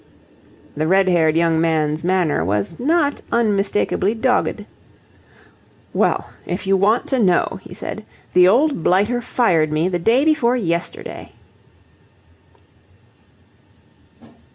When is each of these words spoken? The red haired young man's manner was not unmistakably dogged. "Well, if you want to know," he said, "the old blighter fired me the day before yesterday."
The 0.75 0.87
red 0.87 1.07
haired 1.07 1.35
young 1.35 1.61
man's 1.61 2.03
manner 2.03 2.43
was 2.43 2.79
not 2.79 3.21
unmistakably 3.31 4.15
dogged. 4.15 4.65
"Well, 5.93 6.31
if 6.43 6.65
you 6.65 6.75
want 6.75 7.05
to 7.09 7.19
know," 7.19 7.59
he 7.61 7.75
said, 7.75 8.03
"the 8.33 8.47
old 8.47 8.81
blighter 8.83 9.21
fired 9.21 9.71
me 9.71 9.89
the 9.89 9.99
day 9.99 10.25
before 10.25 10.55
yesterday." 10.57 11.33